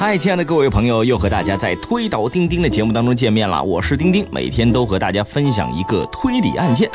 [0.00, 3.62] 嗨，亲爱的各位朋友，又和大家在推倒钉钉的节目当中见面了。
[3.62, 6.90] 我是钉钉，每天都和大家分享一个推理案件。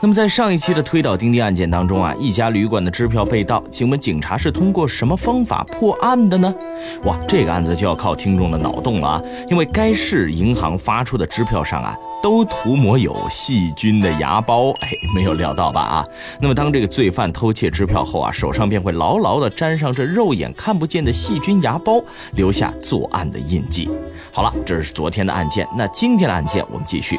[0.00, 6.54] 那么在上一期的推倒钉钉案件当中啊，一家旅馆的支票被盗，请问警察是通过什么方法破案的呢？
[7.02, 11.96] 哇，这个案子就要靠听众的脑洞了啊，因为该市银行发出的支票上啊。
[12.22, 16.06] 都涂抹有细菌的牙膏，哎，没有料到吧啊？
[16.40, 23.90] 那么当这个罪犯偷窃支票后啊，手上便会牢牢地沾上这肉眼看不见的细菌牙膏，留留下作案的印记。
[24.30, 27.18] 好了，这是昨天的案件，那今天的案件我们继续。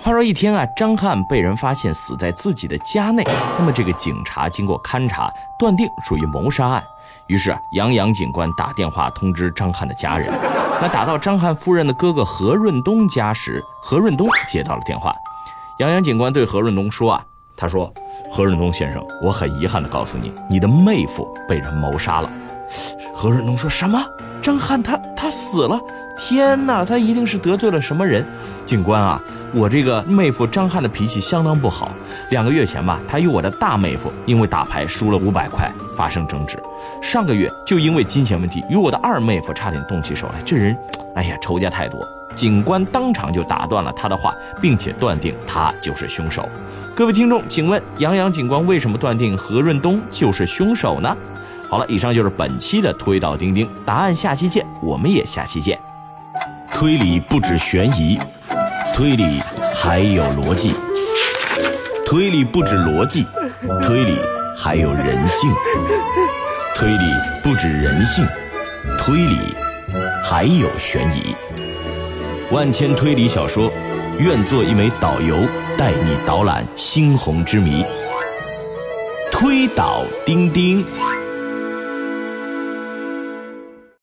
[0.00, 3.22] 话说一天啊，张翰被人发现死在自己的家内，
[3.58, 6.82] 那么这个警察经过勘查，断定属于谋杀案。
[7.26, 10.26] 于是杨洋警官打电话通知张翰的家人。
[10.80, 15.14] 那打到张翰夫人的哥哥何润东家时，何润东接到了电话。
[15.80, 17.22] 杨洋警官对何润东说：“啊，
[17.54, 17.92] 他说，
[18.30, 22.30] 何润东先生，我很遗憾地告诉你，你的妹夫被人谋杀了。”
[23.14, 24.04] 何润东说什么？
[24.40, 25.78] 张翰他他死了？
[26.18, 28.26] 天哪，他一定是得罪了什么人？
[28.64, 29.20] 警官啊！
[29.52, 31.90] 我这个妹夫张翰的脾气相当不好。
[32.30, 36.56] 两个月前吧，他与我的大妹夫因为打牌输了五百块发生争执。
[37.02, 40.40] 上个月就因为金钱问题与我的二妹夫差点动起手来。
[40.44, 40.76] 这人，
[41.14, 42.06] 哎呀，仇家太多。
[42.34, 46.48] 警官当场就打断了他的话，并且断定他就是凶手。
[46.94, 51.16] 各位听众，请问杨洋警官为什么断定何润东就是凶手呢？
[51.70, 55.78] 好了，以上就是本期的推导钉钉，答案下期见，我们也下期见。
[56.74, 58.18] 推理不止悬疑。
[58.92, 59.40] 推理
[59.74, 60.72] 还有逻辑，
[62.04, 63.24] 推理不止逻辑，
[63.80, 64.18] 推理
[64.54, 65.50] 还有人性，
[66.74, 68.26] 推理不止人性，
[68.98, 69.38] 推理
[70.22, 71.34] 还有悬疑。
[72.50, 73.70] 万千推理小说，
[74.18, 75.36] 愿做一枚导游，
[75.78, 77.84] 带你导览猩红之谜。
[79.30, 80.84] 推导钉钉。